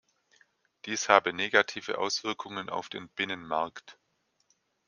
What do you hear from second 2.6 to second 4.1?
auf den Binnenmarkt.